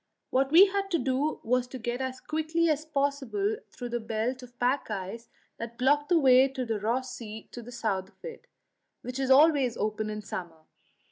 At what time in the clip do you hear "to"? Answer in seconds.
0.89-0.97, 1.67-1.77, 6.47-6.65, 7.51-7.61